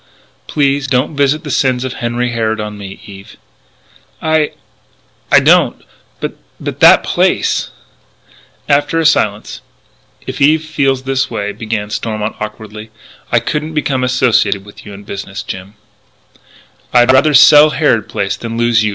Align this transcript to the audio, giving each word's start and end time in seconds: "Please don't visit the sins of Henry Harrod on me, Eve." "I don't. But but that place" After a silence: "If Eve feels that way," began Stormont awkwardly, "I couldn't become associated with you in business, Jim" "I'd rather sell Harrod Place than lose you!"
"Please 0.47 0.87
don't 0.87 1.15
visit 1.15 1.43
the 1.43 1.51
sins 1.51 1.83
of 1.83 1.93
Henry 1.93 2.31
Harrod 2.31 2.59
on 2.59 2.75
me, 2.75 2.99
Eve." 3.05 3.37
"I 4.19 4.49
don't. 5.43 5.83
But 6.19 6.37
but 6.59 6.79
that 6.79 7.03
place" 7.03 7.69
After 8.77 8.97
a 8.97 9.05
silence: 9.05 9.61
"If 10.25 10.41
Eve 10.41 10.65
feels 10.65 11.03
that 11.03 11.29
way," 11.29 11.51
began 11.51 11.91
Stormont 11.91 12.35
awkwardly, 12.39 12.89
"I 13.31 13.39
couldn't 13.39 13.75
become 13.75 14.03
associated 14.03 14.65
with 14.65 14.87
you 14.87 14.93
in 14.95 15.03
business, 15.03 15.43
Jim" 15.43 15.75
"I'd 16.95 17.11
rather 17.13 17.35
sell 17.35 17.69
Harrod 17.69 18.09
Place 18.09 18.35
than 18.37 18.57
lose 18.57 18.83
you!" 18.83 18.89